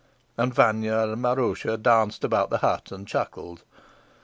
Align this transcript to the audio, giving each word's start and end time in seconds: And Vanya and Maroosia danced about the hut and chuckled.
And 0.35 0.51
Vanya 0.51 0.97
and 0.97 1.21
Maroosia 1.21 1.77
danced 1.77 2.23
about 2.23 2.49
the 2.49 2.57
hut 2.57 2.91
and 2.91 3.07
chuckled. 3.07 3.63